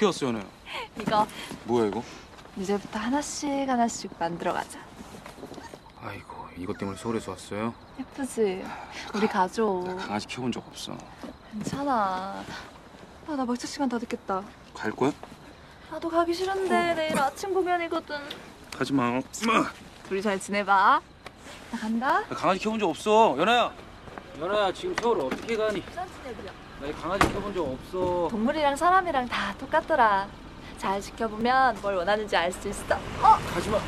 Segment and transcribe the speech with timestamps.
[0.00, 0.44] 어떻게 왔어, 연애야?
[0.98, 1.26] 이거
[1.64, 2.02] 뭐야, 이거?
[2.56, 4.78] 이제부터 하나씩 하나씩 만들어가자.
[6.02, 7.74] 아이고, 이것 때문에 서울에서 왔어요?
[7.98, 8.64] 예쁘지?
[9.14, 9.84] 우리 가족.
[9.98, 10.96] 강아지 키워본 적 없어.
[11.52, 12.42] 괜찮아.
[13.28, 14.42] 아, 나 막차 시간 다 됐겠다.
[14.72, 15.12] 갈 거야?
[15.90, 18.16] 나도 가기 싫은데 내일 아침 공연이거든.
[18.74, 19.10] 가지 마.
[19.10, 19.20] 마.
[20.08, 21.02] 둘이 잘 지내봐.
[21.72, 22.20] 나 간다.
[22.20, 23.36] 나 강아지 키워본 적 없어.
[23.38, 23.70] 연애야.
[24.40, 25.82] 연애야, 지금 서울 어떻게 가니?
[25.82, 26.69] 부산 지내보자.
[26.80, 28.28] 나 이 강아지 키워본 적 없어.
[28.30, 30.26] 동물이랑 사람이랑 다 똑같더라.
[30.78, 32.96] 잘 지켜보면 뭘 원하는지 알 수 있어.
[33.52, 33.78] 가지 마.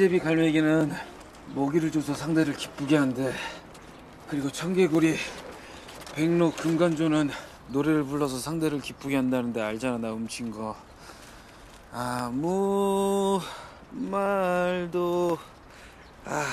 [0.00, 0.92] 카스피 제비 갈매기는
[1.54, 3.34] 먹이를 줘서 상대를 기쁘게 한대.
[4.30, 5.14] 그리고 청개구리,
[6.14, 7.30] 백로, 금간조는
[7.68, 10.74] 노래를 불러서 상대를 기쁘게 한다는데 알잖아 나 훔친 거.
[11.92, 13.40] 아무
[13.90, 15.38] 말도
[16.24, 16.46] 아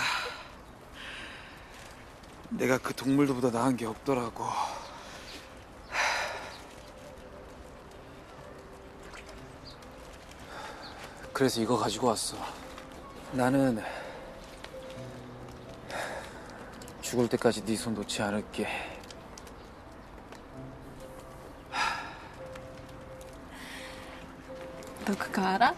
[2.49, 4.43] 내가 그 동물들보다 나은 게 없더라고.
[11.31, 12.56] 그래서 이거 가지고 왔어.
[13.31, 13.81] 나는
[17.01, 18.67] 죽을 때까지 네 손 놓지 않을게.
[25.05, 25.73] 너 그거 알아?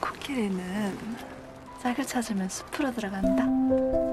[0.00, 0.98] 코끼리는
[1.82, 4.11] 짝을 찾으면 숲으로 들어간다.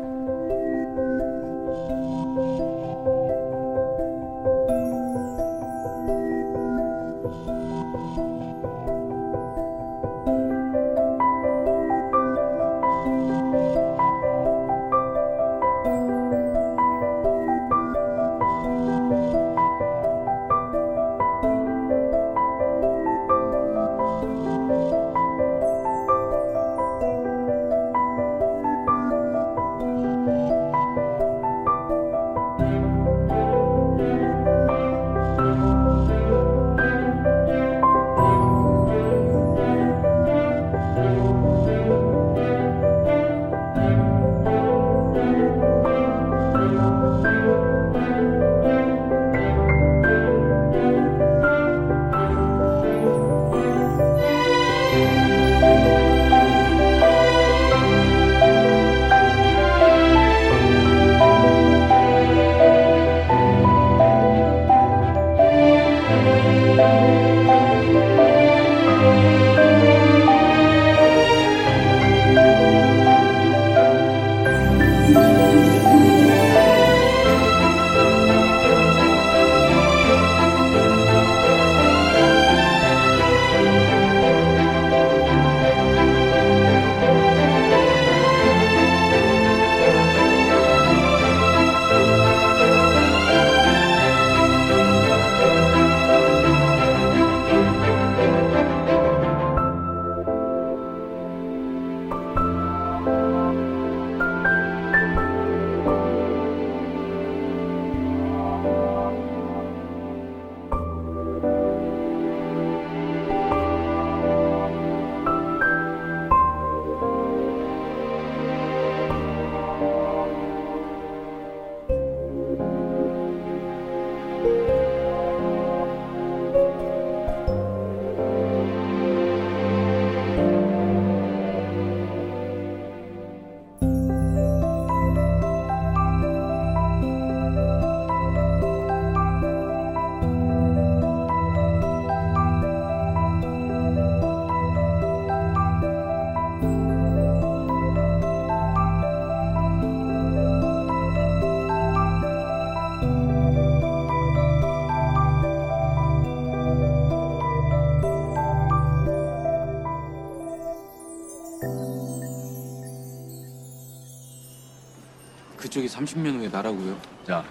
[165.69, 166.99] 그쪽이 30년 후에 나라고요.
[167.25, 167.45] 자,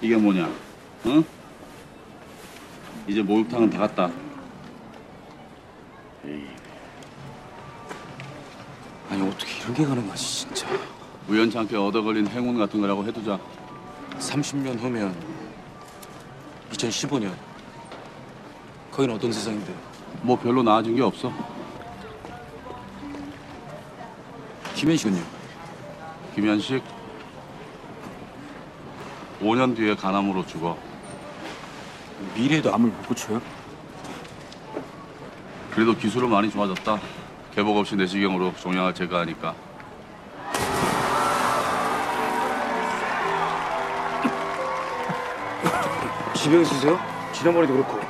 [0.00, 0.48] 이게 뭐냐?
[1.06, 1.24] 응?
[3.08, 4.10] 이제 목욕탕은 다 갔다.
[9.10, 10.68] 아니 어떻게 이런 게 가능하지 진짜.
[11.28, 13.38] 우연찮게 얻어 걸린 행운 같은 거라고 해두자.
[14.18, 15.14] 30년 후면
[16.70, 17.34] 2015년.
[18.92, 19.74] 거긴 어떤 세상인데?
[20.22, 21.32] 뭐 별로 나아진 게 없어.
[24.76, 25.22] 김현식은요?
[26.36, 26.97] 김현식
[29.40, 30.76] 5년 뒤에 간암으로 죽어.
[32.34, 33.40] 미래에도 암을 못 고쳐요?
[35.70, 36.98] 그래도 기술은 많이 좋아졌다.
[37.54, 39.54] 개복 없이 내시경으로 종양을 제거하니까.
[46.34, 46.98] 지병 있으세요?
[47.32, 48.00] 지난번에도 그렇고.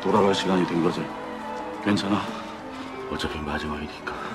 [0.00, 1.04] 돌아갈 시간이 된 거지.
[1.84, 2.22] 괜찮아.
[3.10, 4.27] 어차피 마지막이니까.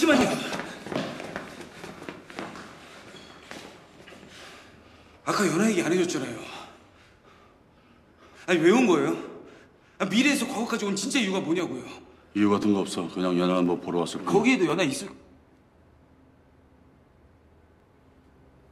[0.00, 0.30] 잠시만요.
[5.24, 6.38] 아까 연하 얘기 안 해줬잖아요.
[8.46, 9.14] 아니 왜 온 거예요?
[9.98, 11.84] 아, 미래에서 과거까지 온 진짜 이유가 뭐냐고요?
[12.34, 13.06] 이유 같은 거 없어.
[13.08, 14.32] 그냥 연하 한번 보러 왔을 뿐.
[14.32, 15.08] 거기에도 연하 있을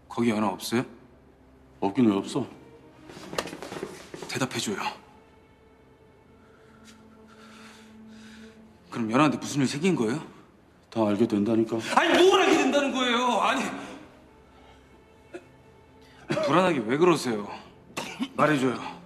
[0.08, 0.85] 거기 연하 없어요?
[1.80, 2.49] 없긴 왜 없어?
[4.28, 4.78] 대답해줘요.
[8.90, 10.38] 그럼 연하한테 무슨 일 생긴 거예요?
[10.99, 11.78] 다 알게 된다니까.
[11.95, 13.40] 아니 뭘 알게 된다는 거예요?
[13.40, 13.62] 아니
[16.45, 17.49] 불안하게 왜 그러세요?
[18.35, 18.99] 말해줘요.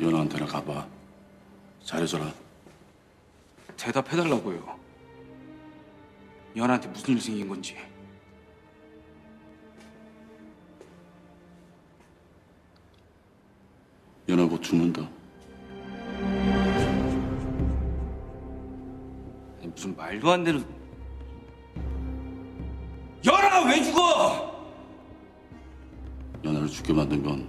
[0.00, 0.86] 연하한테나 가봐.
[1.84, 2.32] 잘해줘라.
[3.76, 4.80] 대답해달라고요.
[6.56, 7.76] 연하한테 무슨 일 생긴 건지.
[14.74, 15.08] 죽는다.
[19.60, 20.64] 아니, 무슨 말도 안 되는.
[23.24, 24.52] 연하가 왜 죽어?
[26.44, 27.48] 연하를 죽게 만든 건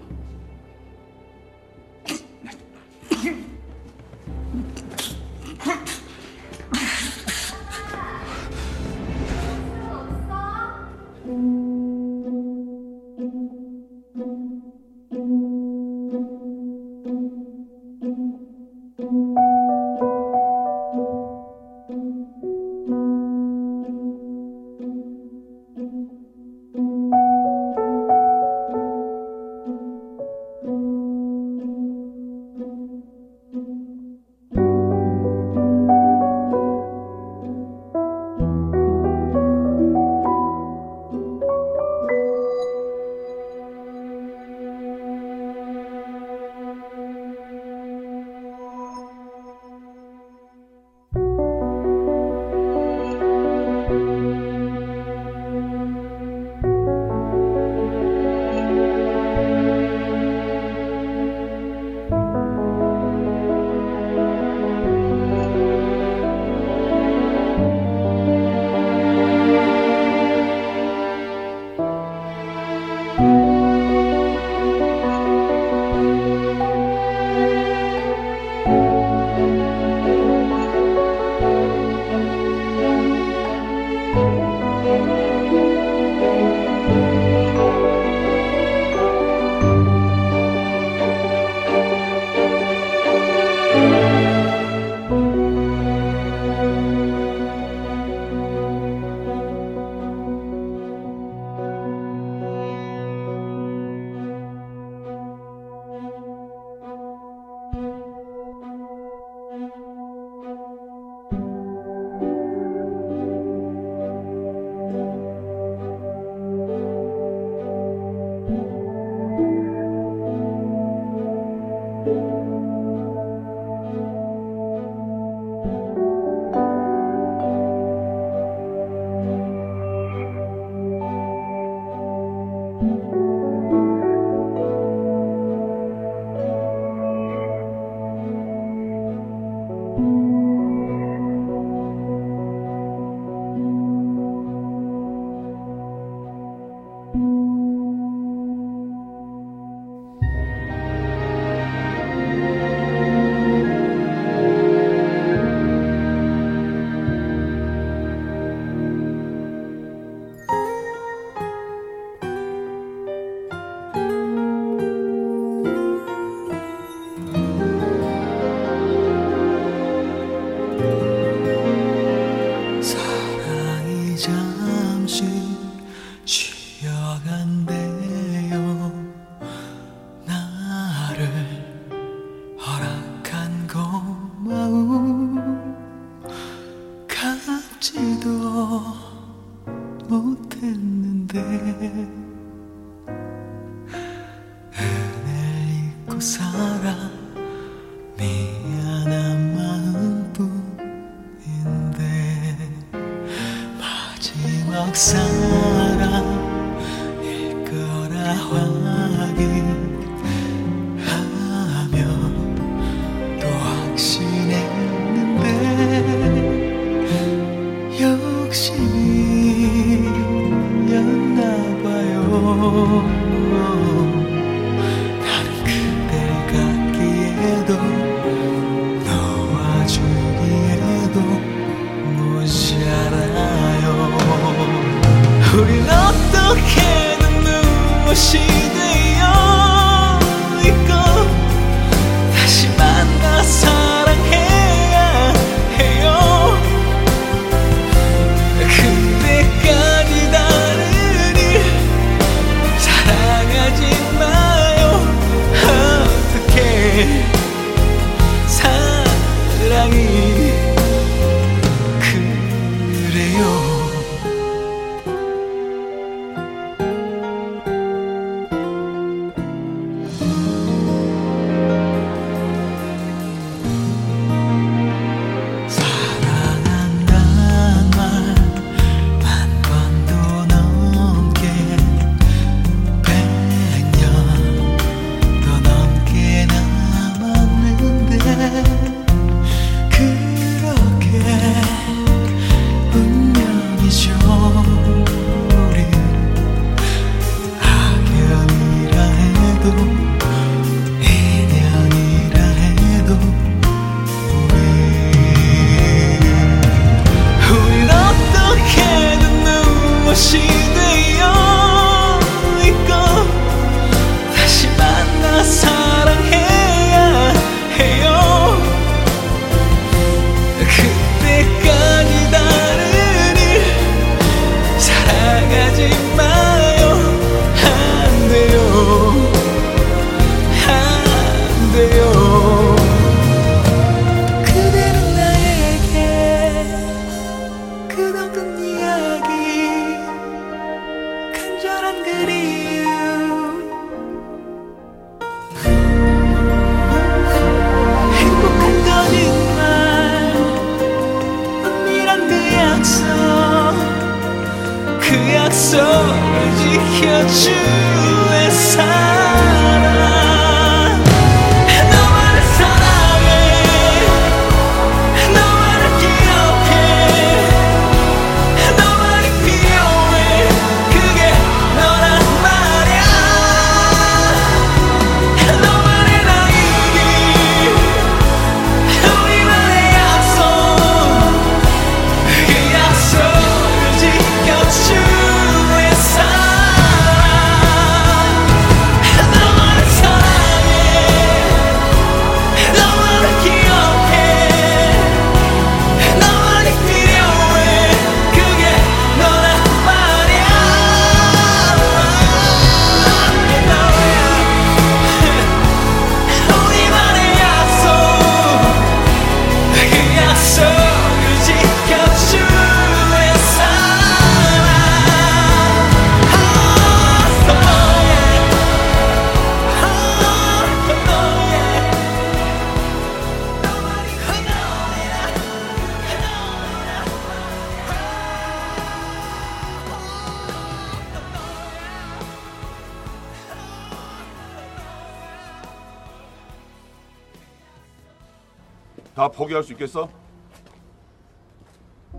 [439.55, 440.09] 포기할 수 있겠어?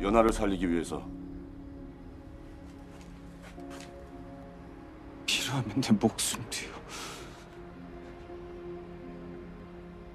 [0.01, 1.03] 연하를 살리기 위해서
[5.27, 6.71] 필요하면 내 목숨 뒤요.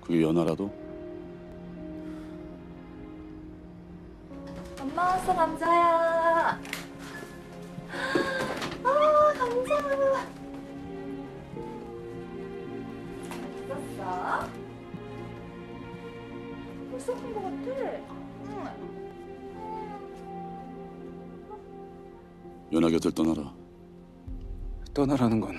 [0.01, 0.73] 그게 연하라도?
[4.79, 5.80] 엄마 왔어 감자야.
[17.05, 18.01] 큰거 같아.
[22.73, 23.53] 연하 곁을 떠나라
[24.93, 25.57] 떠나라는 건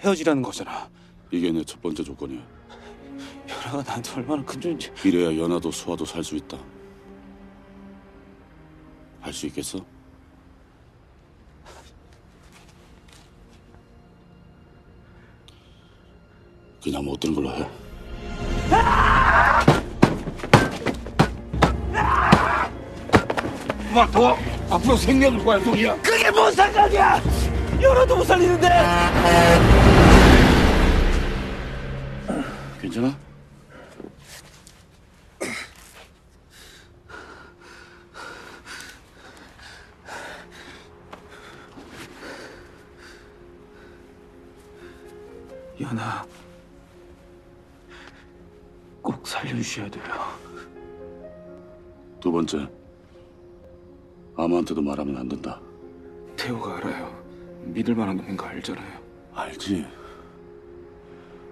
[0.00, 0.88] 헤어지라는 거잖아.
[1.30, 2.40] 이게 내 첫 번째 조건이야
[3.48, 4.92] 연아가 나한테 얼마나 큰 존재.
[5.04, 6.58] 이래야 연하도 수아도 살 수 있다
[9.20, 9.84] 할 수 있겠어?
[16.82, 17.66] 그냥 못 들은 걸로 해
[24.70, 25.96] 앞으로 생명을 구할 돈이야.
[26.02, 27.20] 그게 뭔 상관이야
[27.80, 28.68] 연하도 못 살리는데
[32.80, 33.14] 괜찮아?
[54.50, 55.60] 아무한테도 말하면 안 된다
[56.36, 57.22] 태호가 알아요.
[57.66, 58.98] 믿을 만한 놈인 거 알잖아요.
[59.34, 59.86] 알지.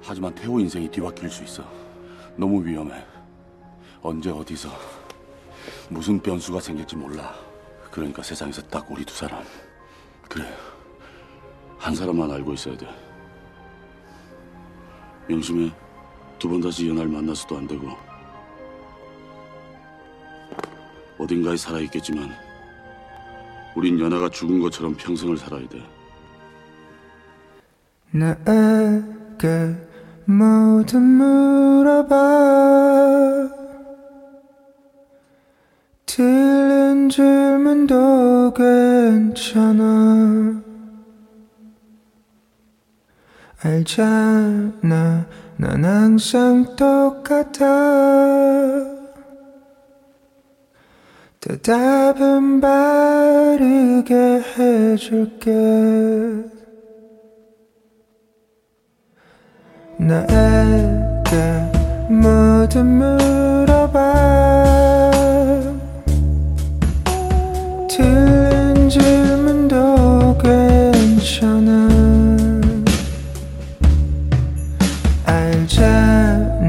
[0.03, 1.63] 하지만 태호 인생이 뒤바뀔 수 있어.
[2.37, 3.05] 너무 위험해.
[4.01, 4.71] 언제 어디서
[5.91, 7.35] 무슨 변수가 생길지 몰라.
[7.91, 9.45] 그러니까 세상에서 딱 우리 두 사람.
[10.29, 10.45] 그래.
[11.77, 12.89] 한 사람만 알고 있어야 돼.
[15.29, 15.71] 명심해.
[16.39, 17.89] 두 번 다시 연하를 만나서도 안 되고.
[21.19, 22.48] 어딘가에 살아있겠지만
[23.79, 25.81] 우린 연하가 죽은 것처럼 평생을 살아야 돼.
[28.11, 29.77] 나에게
[30.25, 32.17] 모두 물어봐.
[36.07, 40.61] 틀린 질문도 괜찮아.
[43.63, 45.27] 알잖아.
[45.57, 48.98] 난 항상 똑같아
[51.49, 54.15] 대답은 바르게
[54.59, 55.51] 해줄게.
[59.97, 61.33] 나에게
[62.11, 63.97] 모두 물어봐.
[67.89, 71.89] 틀린 질문도 괜찮아.
[75.25, 76.69] 알잖아.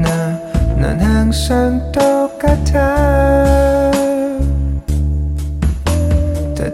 [0.78, 3.79] 난 항상 똑같아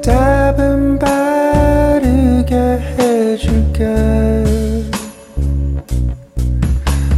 [0.06, 2.54] 대답은 바르게
[2.96, 3.84] 해줄게.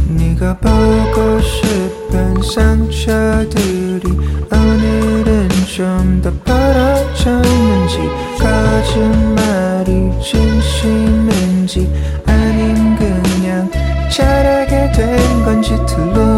[0.07, 4.09] 네가 보고 싶은 상처들이
[4.51, 7.99] 오늘은 좀 더 벌어졌는지
[8.39, 11.87] 거짓말이 진심인지
[12.25, 13.69] 아님 그냥
[14.09, 16.28] 잘하게 된 건지 틀린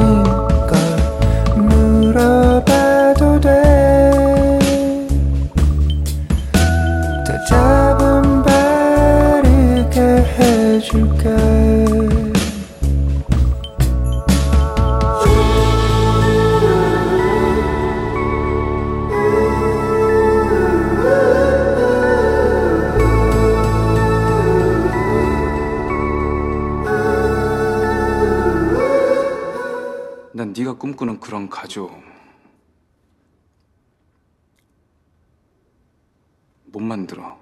[36.71, 37.37] 못 만들어.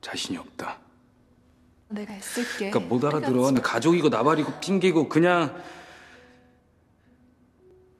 [0.00, 0.78] 자신이 없다.
[1.88, 2.70] 내가 애쓸게.
[2.70, 3.50] 그러니까 못 알아들어.
[3.50, 5.62] 내 가족이고 나발이고 핑계고 그냥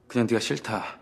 [0.07, 0.99] 그냥 네가 싫다.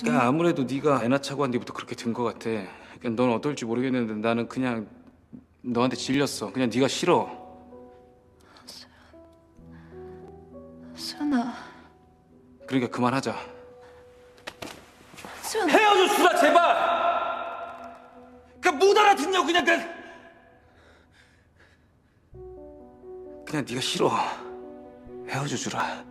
[0.00, 2.50] 그러니까 아무래도 네가 애 낳자고 한 뒤부터 그렇게 된 것 같아.
[2.98, 4.88] 그러니까 넌 어떨지 모르겠는데 나는 그냥
[5.62, 6.52] 너한테 질렸어.
[6.52, 7.44] 그냥 네가 싫어.
[10.94, 11.54] 수연아.
[12.66, 13.55] 그러니까 그만하자.
[15.46, 15.72] 수연아.
[15.72, 16.76] 헤어져 주라 제발.
[18.60, 19.96] 그러니까 못 알아듣냐고 그냥 그
[23.44, 24.10] 그냥 네가 싫어.
[25.28, 26.04] 헤어져 주라.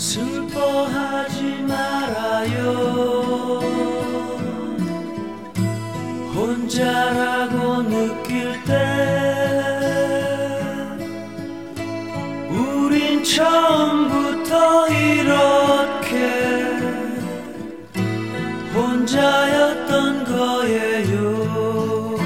[0.00, 2.60] 슬퍼하지 말아요.
[6.34, 8.72] 혼자라고 느낄 때
[12.48, 16.16] 우린 처음부터 이렇게
[18.74, 22.16] 혼자였던 거예요.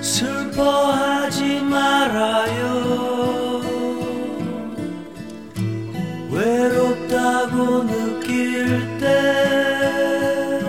[0.00, 0.95] 슬퍼
[7.56, 10.60] 외롭다고 느낄 때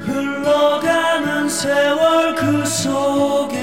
[0.00, 3.56] 흘러가는 세월 그 속에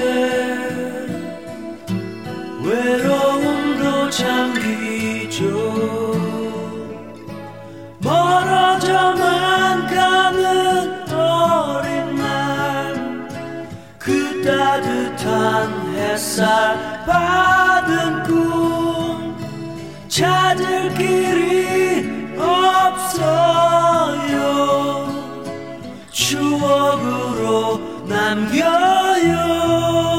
[2.64, 5.44] 외로움도 잠기죠.
[8.00, 12.94] 멀어져만 가는 어린 날
[13.98, 18.63] 그 따뜻한 햇살 받은 꿈
[20.14, 22.06] 찾을 길이
[22.38, 23.18] 없어요.
[26.12, 30.13] 추억으로 남겨요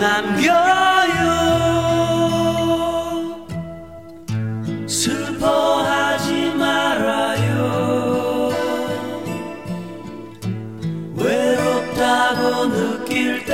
[0.00, 1.20] 남겨요.
[4.88, 8.50] 슬퍼하지 말아요.
[11.16, 13.52] 외롭다고 느낄 때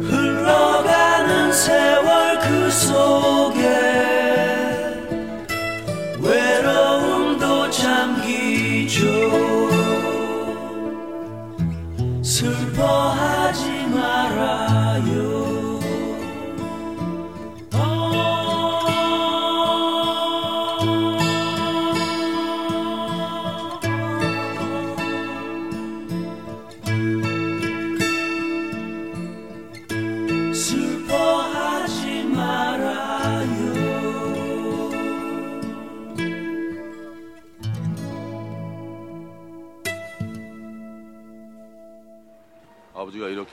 [0.00, 3.39] 흘러가는 세월 그 속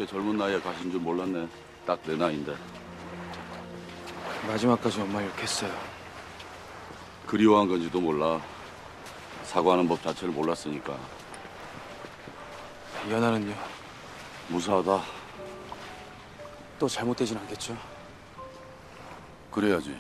[0.08, 1.48] 젊은 나이에 가신 줄 몰랐네.
[1.86, 2.54] 딱 내 나이인데
[4.48, 5.72] 마지막까지 엄마 욕했어요.
[7.26, 8.41] 그리워한 건지도 몰라.
[9.43, 10.98] 사과하는 법 자체를 몰랐으니까
[13.10, 13.54] 연하는요?
[14.50, 15.02] 무사하다.
[16.80, 17.78] 또 잘못되진 않겠죠?
[19.52, 19.98] 그래야지.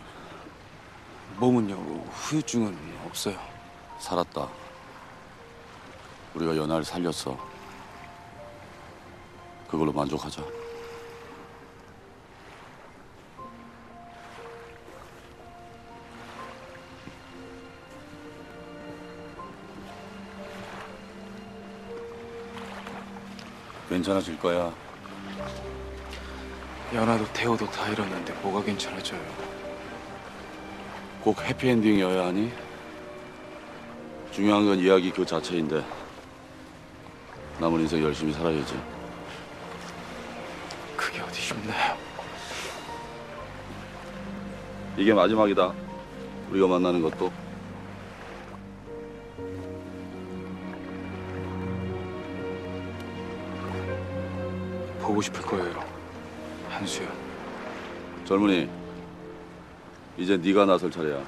[1.37, 1.75] 몸은요?
[2.11, 3.39] 후유증은 없어요.
[3.99, 4.47] 살았다.
[6.35, 7.37] 우리가 연하를 살렸어.
[9.67, 10.43] 그걸로 만족하자.
[23.89, 24.73] 괜찮아질 거야.
[26.93, 29.21] 연하도 태호도 다 잃었는데 뭐가 괜찮아져요?
[31.21, 32.51] 꼭 해피엔딩이어야 하니?
[34.31, 35.83] 중요한 건 이야기 그 자체인데
[37.59, 38.96] 남은 인생 열심히 살아야지.
[41.27, 41.97] 어디 쉽나요?
[44.97, 45.73] 이게 마지막이다.
[46.49, 47.31] 우리가 만나는 것도.
[54.99, 55.83] 보고 싶을 거예요.
[56.69, 57.09] 한수연.
[58.25, 58.69] 젊은이,
[60.17, 61.23] 이제 네가 나설 차례야.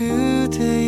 [0.00, 0.79] 그대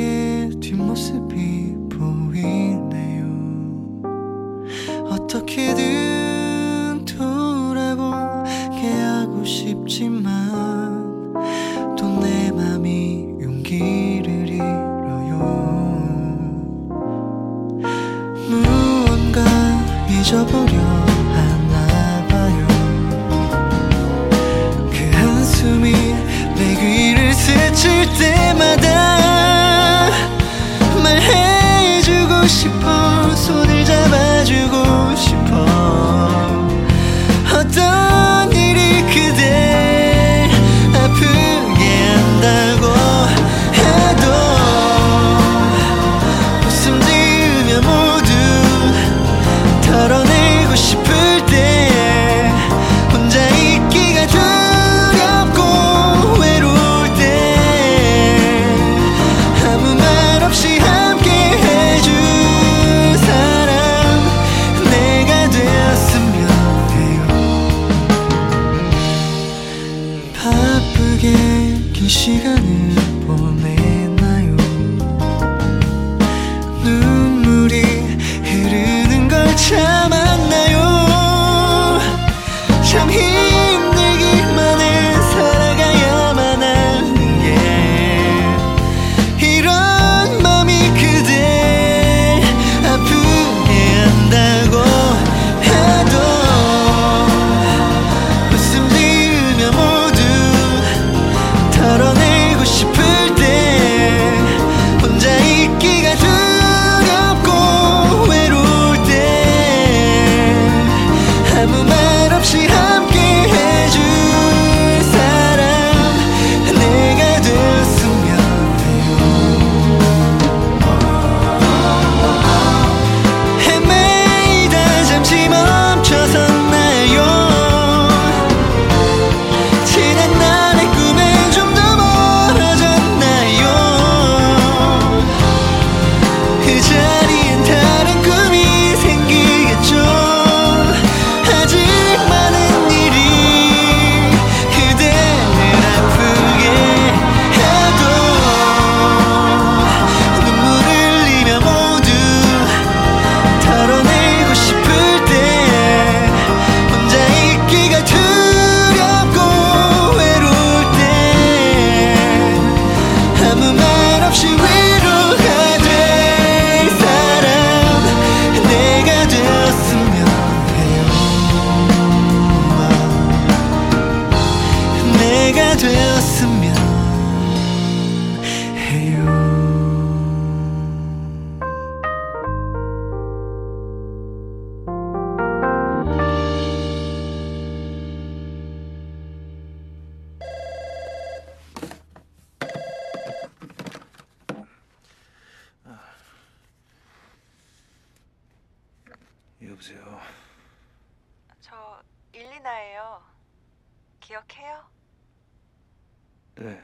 [206.63, 206.81] 네.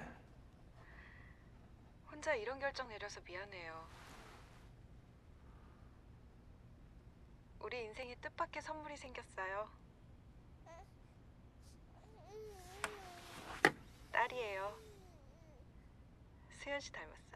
[2.11, 3.89] 혼자 이런 결정 내려서 미안해요.
[7.61, 9.71] 우리 인생에 뜻밖의 선물이 생겼어요.
[14.11, 14.77] 딸이에요.
[16.55, 17.28] 수현 씨 닮았어요.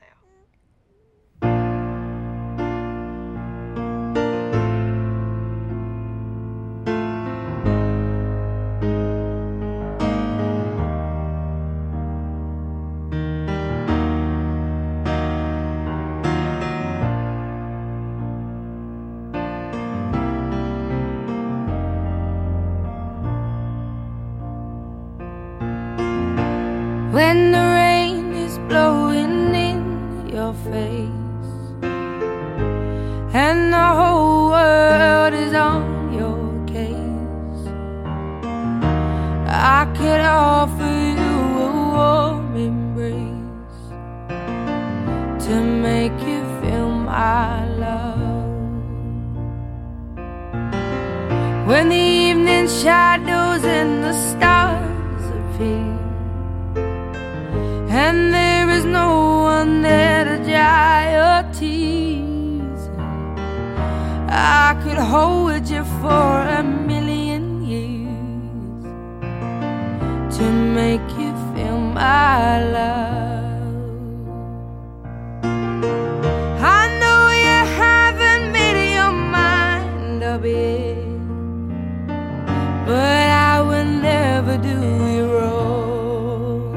[82.86, 84.78] But I will never do
[85.14, 86.74] you wrong.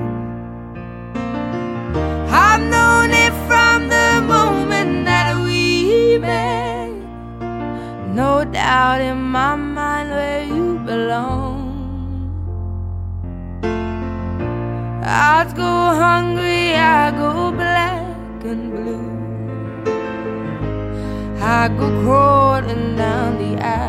[2.29, 6.89] I've known it from the moment that we met.
[8.13, 11.63] No doubt in my mind where you belong.
[15.01, 19.14] I go hungry, I go black and blue.
[21.65, 23.84] I go crawling down the avenue.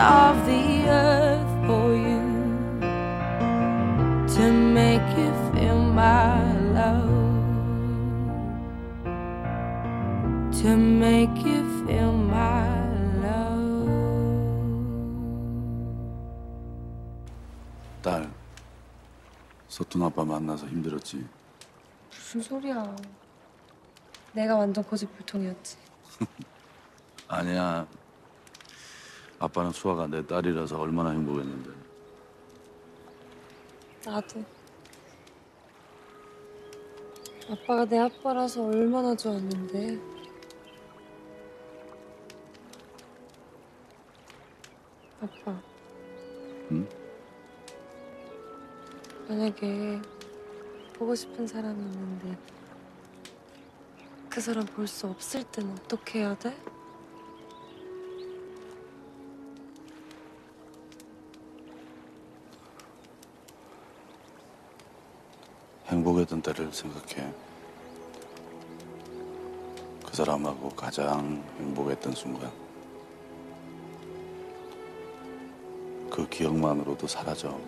[0.00, 2.20] Of the earth for you
[4.34, 6.40] to make you feel my
[6.72, 7.10] love.
[10.62, 12.66] To make you feel my
[13.22, 13.90] love.
[18.02, 18.30] 딸,
[19.68, 21.26] 서툰 아빠 만나서 힘들었지.
[22.08, 22.96] 무슨 소리야.
[24.32, 25.76] 내가 완전 고집불통이었지.
[27.28, 27.86] 아니야.
[29.40, 31.70] 아빠는 수아가 내 딸이라서 얼마나 행복했는데.
[34.04, 34.44] 나도.
[37.50, 39.98] 아빠가 내 아빠라서 얼마나 좋았는데.
[45.20, 45.60] 아빠.
[46.70, 46.88] 응?
[49.28, 50.00] 만약에
[50.94, 52.36] 보고 싶은 사람이 있는데
[54.28, 56.56] 그 사람 볼 수 없을 땐 어떻게 해야 돼?
[66.30, 67.32] 행복했던 때를 생각해.
[70.06, 72.50] 그 사람하고 가장 행복했던 순간.
[76.08, 77.58] 그 기억만으로도 사라져.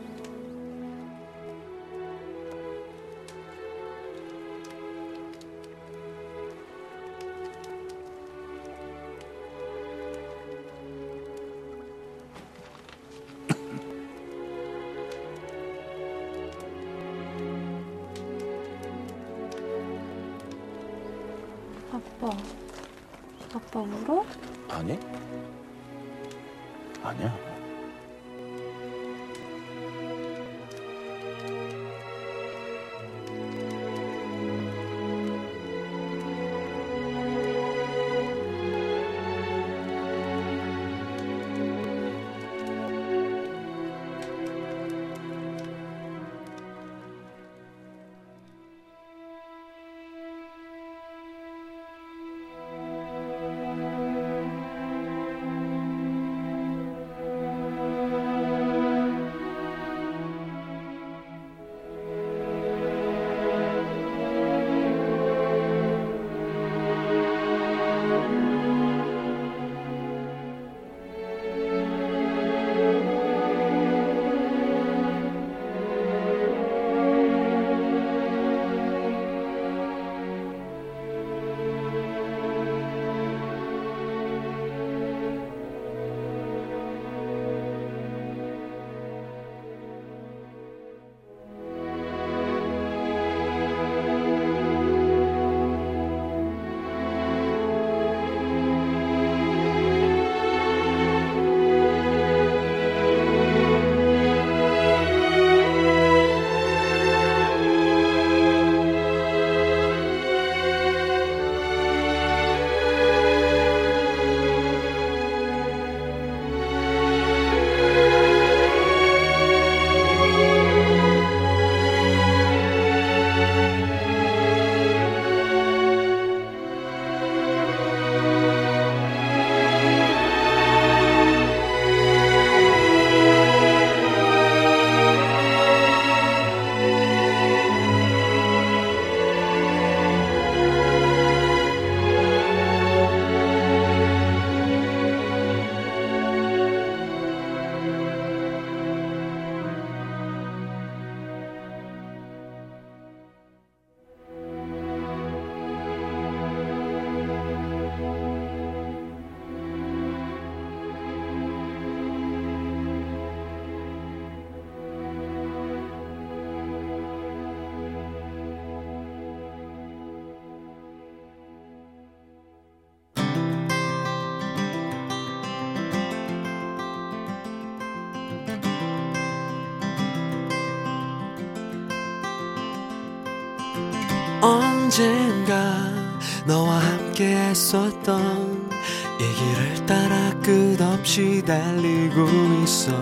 [187.22, 188.70] 했었던
[189.18, 192.26] 이 길을 따라 끝없이 달리고
[192.64, 192.92] 있어.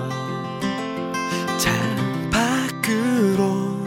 [1.58, 3.78] 창 밖으로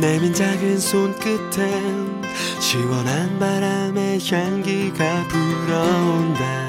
[0.00, 2.22] 내민 작은 손끝엔
[2.60, 6.65] 시원한 바람의 향기가 불어온다.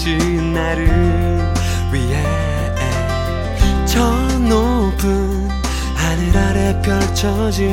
[0.00, 0.86] 지은 나를
[1.92, 2.24] 위해
[3.84, 4.00] 저
[4.38, 5.46] 높은
[5.94, 7.68] 하늘 아래 펼쳐진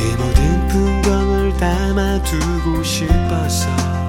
[0.00, 3.99] 이 모든 풍경을 담아두고 싶었어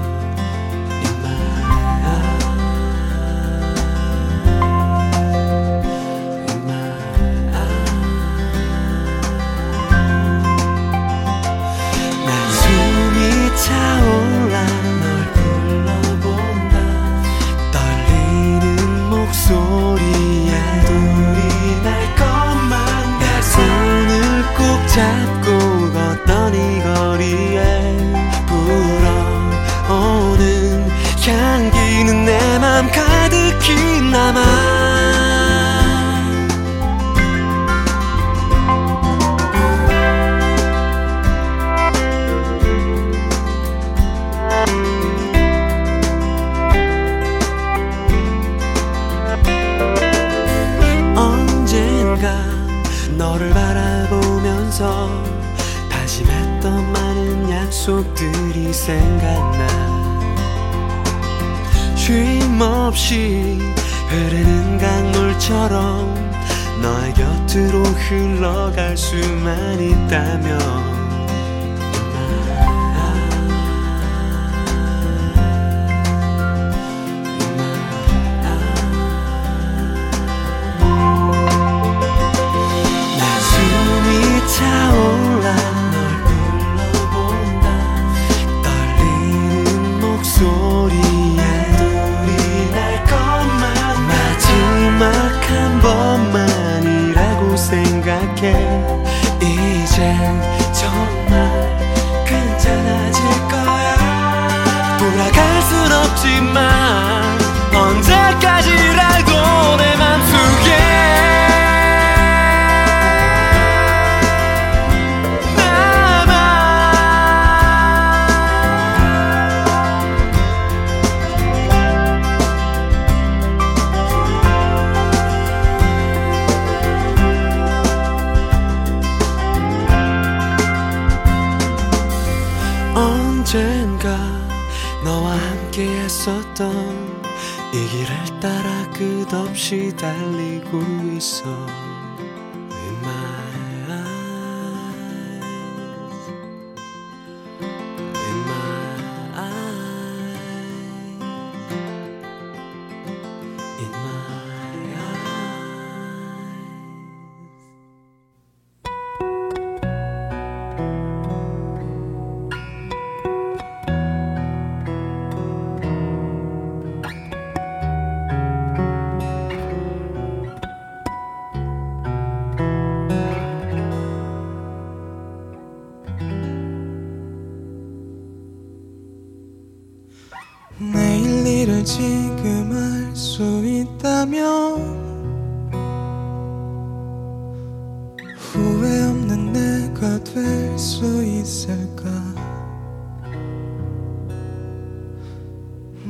[188.53, 192.09] 후회 없는 내가 될 수 있을까?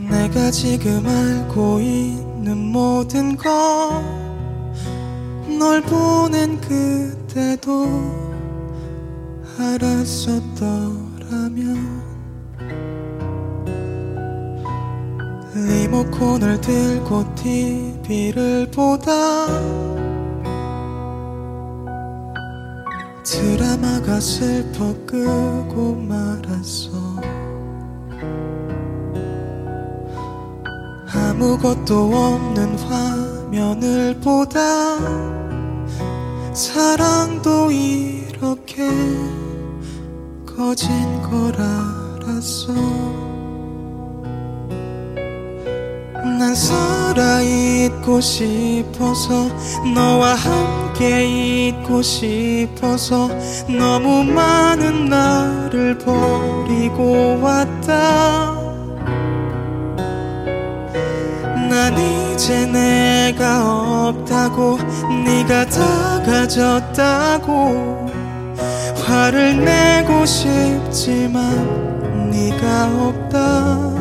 [0.09, 3.51] 내가 지금 알고 있는 모든 것
[5.59, 7.85] 널 보낸 그때도
[9.59, 11.11] 알았었더라면
[15.53, 19.11] 리모컨을 들고 TV를 보다
[23.31, 26.91] 드라마가 슬퍼 끄고 말았어.
[31.07, 34.59] 아무것도 없는 화면을 보다
[36.53, 38.89] 사랑도 이렇게
[40.45, 40.89] 거진
[41.21, 42.73] 걸 알았어.
[46.37, 49.47] 난 살아있고 싶어서
[49.95, 53.27] 너와 함께 있고 싶어서
[53.67, 58.59] 너무 많은 나를 버리고 왔다.
[61.69, 64.77] 난 이제 내가 없다고
[65.23, 68.07] 네가 다 가졌다고
[69.05, 74.00] 화를 내고 싶지만 네가 없다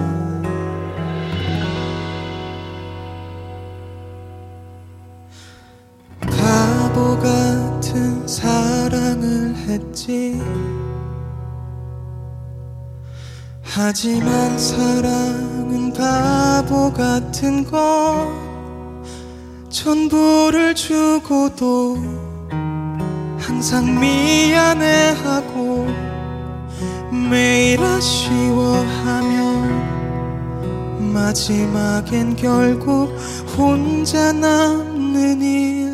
[9.71, 10.41] 했지.
[13.63, 18.29] 하지만 사랑은 바보 같은 것
[19.69, 21.97] 전부를 주고도
[23.39, 25.87] 항상 미안해하고
[27.31, 29.41] 매일 아쉬워하며
[31.13, 33.15] 마지막엔 결국
[33.57, 35.90] 혼자 남는 일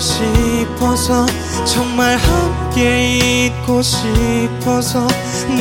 [0.00, 1.26] 싶어서
[1.64, 5.06] 정말 함께 있고 싶어서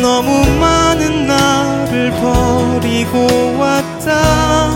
[0.01, 4.69] 너무 많은 나를 버리고 왔다.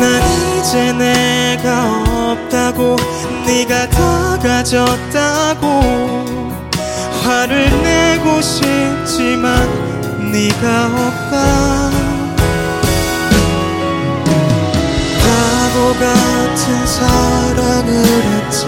[0.00, 0.22] 난
[0.60, 2.96] 이제 내가 없다고
[3.46, 6.10] 네가 다 가졌다고.
[7.22, 9.68] 화를 내고 싶지만
[10.32, 12.09] 네가 없다
[15.98, 18.66] 같은 사랑을 했지.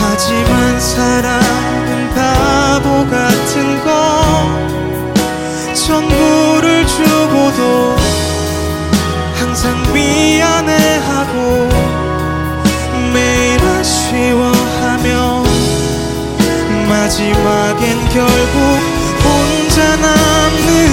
[0.00, 3.90] 하지만 사랑은 바보 같은 것
[5.74, 7.96] 전부를 주고도
[9.40, 11.36] 항상 미안해하고
[13.12, 15.42] 매일 아쉬워하며
[16.88, 18.56] 마지막엔 결국
[19.24, 20.91] 혼자 남는 일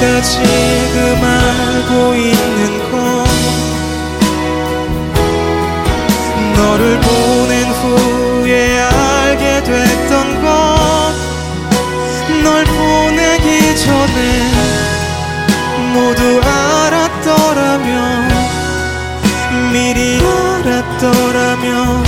[0.00, 3.24] 내가 지금 알고 있는 건
[6.54, 10.48] 너를 보낸 후에 알게 됐던 것.
[12.44, 14.18] 널 보내기 전에
[15.92, 17.88] 모두 알았더라면
[19.72, 22.04] 미리 알았더라면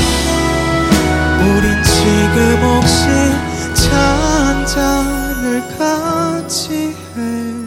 [1.43, 3.03] 우린 지금 혹시
[3.74, 5.45] 차한 잔을
[5.76, 7.60] 같이 했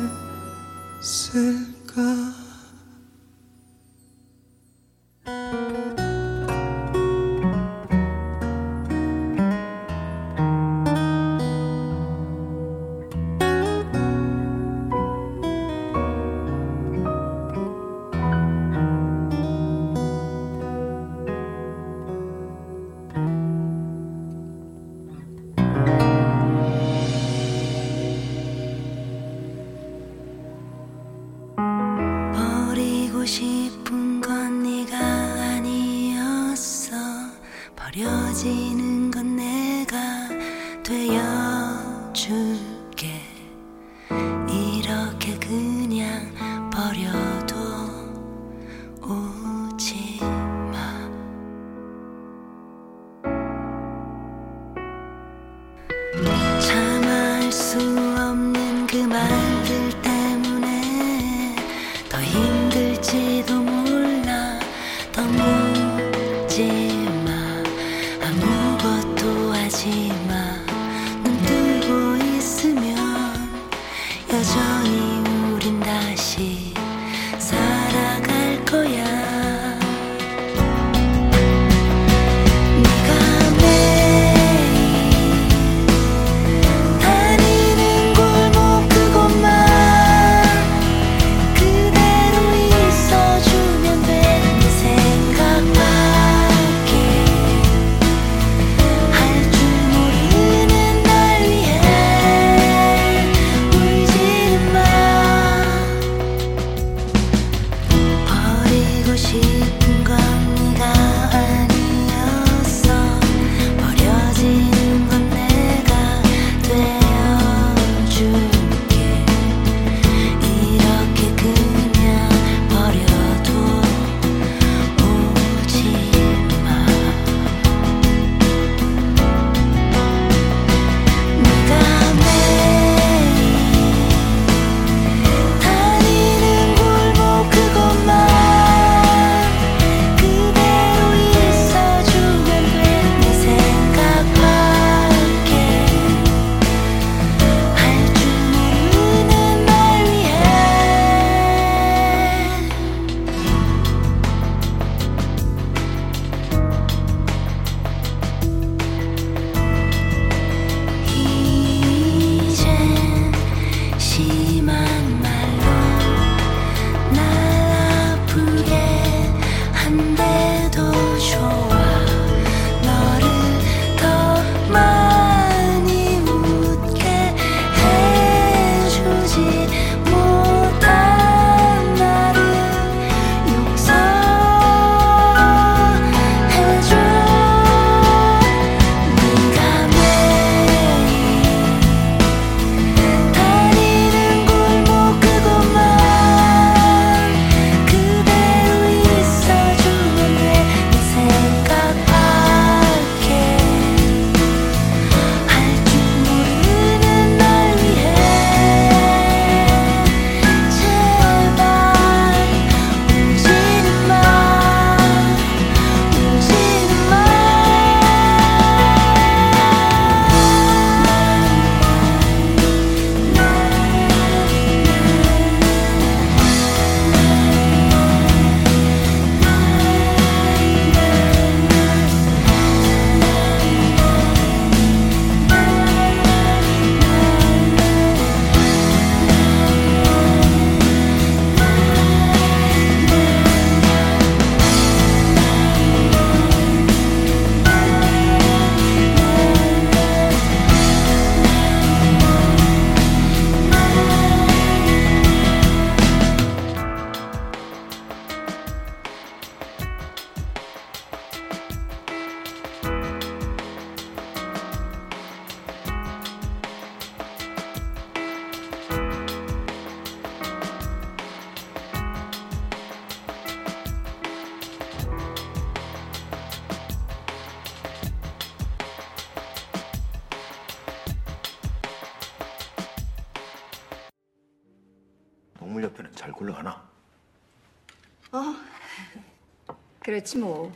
[290.23, 290.71] 그렇지 뭐.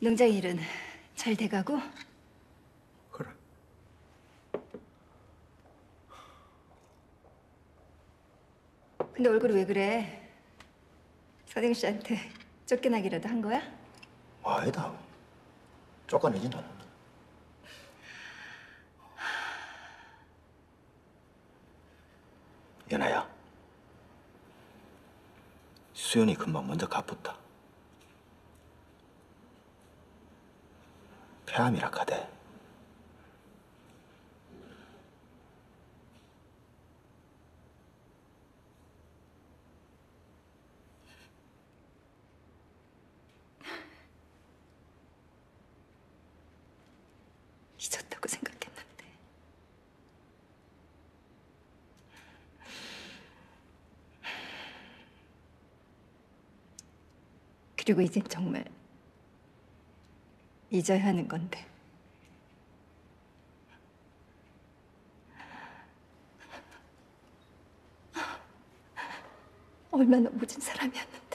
[0.00, 0.60] 농장 일은
[1.16, 1.76] 잘 돼가고?
[3.10, 3.28] 그래.
[9.12, 10.30] 근데 얼굴이 왜 그래?
[11.46, 12.16] 선영 씨한테
[12.64, 13.60] 쫓겨나기라도 한 거야?
[14.44, 14.96] 아니다.
[16.06, 16.84] 쫓겨내진 않는다.
[22.92, 23.28] 연아야.
[25.92, 27.39] 수연이 금방 먼저 갚았다.
[31.50, 32.28] 폐암이라 카대.
[47.78, 49.04] 잊었다고 생각했는데
[57.76, 58.64] 그리고 이젠 정말
[60.70, 61.66] 잊어야 하는 건데.
[69.90, 71.29] 얼마나 모진 사람이었는데.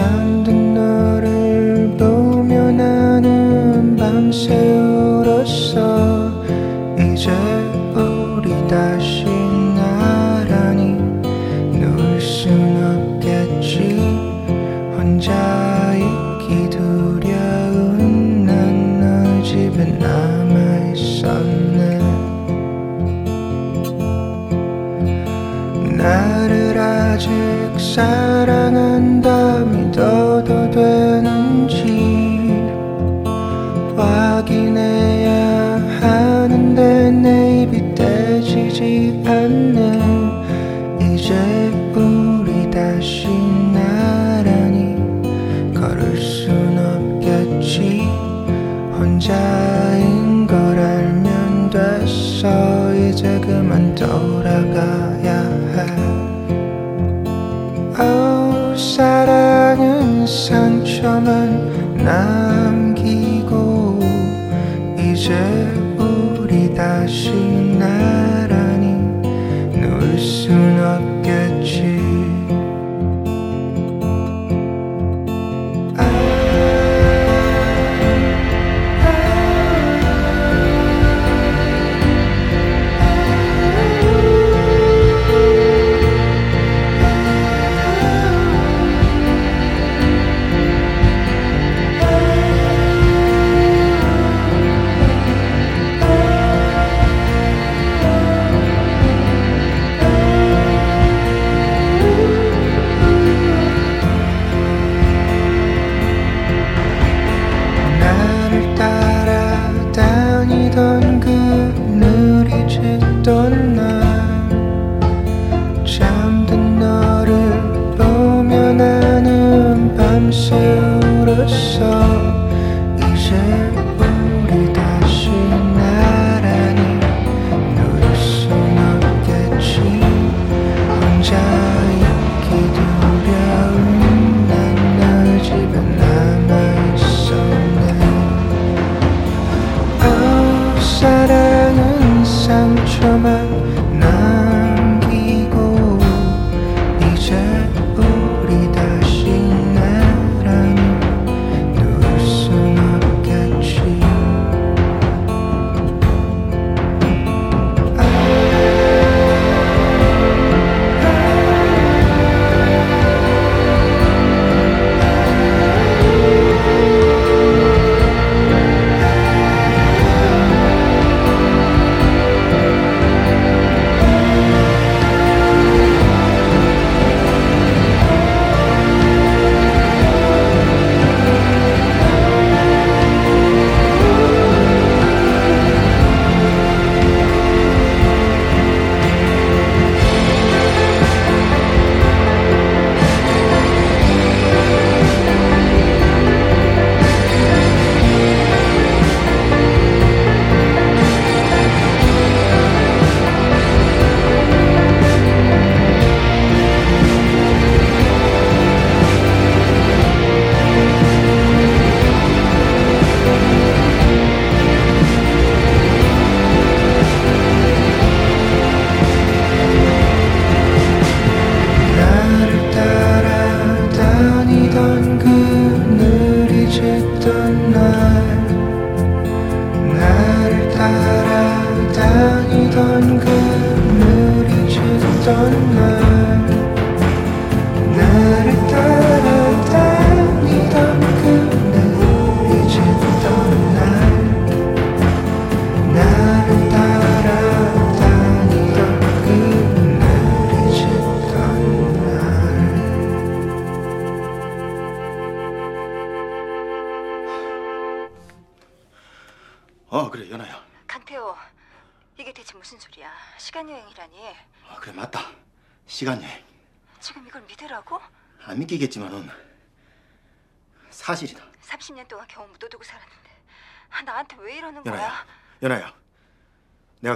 [0.00, 4.79] 잠든 너를 보며 나는 밤새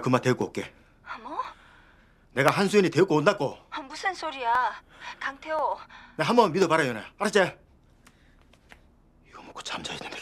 [0.05, 0.71] 그만 데리고 올게.
[1.23, 1.41] 뭐?
[2.35, 3.57] 내가 한수연이 데리고 온다고.
[3.71, 4.83] 아, 무슨 소리야.
[5.19, 5.79] 강태호.
[5.81, 5.87] 네,
[6.17, 7.03] 나한 번 믿어봐라, 연아.
[7.19, 7.57] 알았지?
[9.27, 10.19] 이거 먹고 잠자야 된다.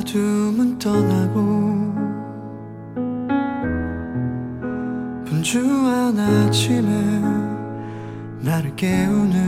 [0.00, 1.40] 어둠은 떠나고
[5.26, 6.88] 분주한 아침에
[8.40, 9.39] 나를 깨우는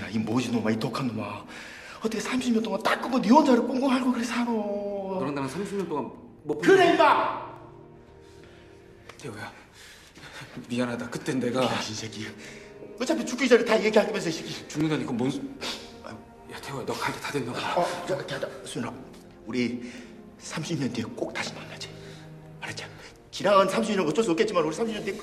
[0.00, 1.44] 아이고 이이 뭐지 놈아 이 독한 놈아.
[1.98, 5.16] 어떻게 30년 동안 딱 끄고 네 혼자를 꽁꽁 앓고 그래 사노.
[5.20, 6.10] 너랑 나랑 30년 동안
[6.44, 7.52] 뭐 그래 임마.
[9.18, 9.52] 태호야.
[10.68, 11.08] 미안하다.
[11.10, 12.26] 그땐 내가 이 새끼.
[13.00, 14.68] 어차피 죽기 전에 다 얘기할 거면서 이 새끼.
[14.68, 15.30] 죽는다니까 뭔?
[15.30, 17.80] 소- 야 태호야 너 갈 때 다 됐나 봐.
[17.80, 18.92] 어, 자, 자, 자, 수연아,
[19.46, 19.90] 우리
[20.40, 21.88] 30년 뒤에 꼭 다시 만나지.
[22.60, 22.84] 알았지?
[23.30, 25.18] 지나간 30년 어쩔 수 없겠지만 우리 30년 뒤에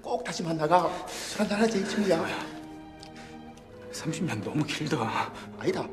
[0.00, 2.24] 꼭 다시 만나가 술 한잔 하지, 친구야.
[3.98, 5.32] 30년 너무 길다.
[5.58, 5.88] 아니다,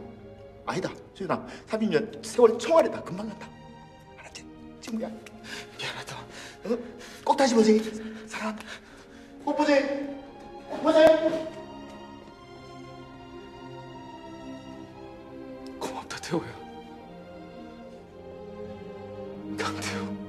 [0.66, 0.92] 아니다.
[1.16, 3.02] 수연아, 30년 세월 총알이다.
[3.04, 3.48] 금방 간다.
[4.20, 4.46] 알았지?
[4.82, 5.10] 친구야.
[5.78, 6.18] 미안하다.
[6.66, 6.78] 어?
[7.24, 7.80] 꼭 다시 보지.
[8.28, 8.64] 사랑한다.
[9.44, 9.74] 꼭 보지.
[10.70, 11.00] 꼭 보지.
[15.80, 16.66] 고맙다 태호야.
[19.58, 20.25] 강태호.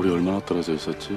[0.00, 1.14] 우리 얼마나 떨어져 있었지?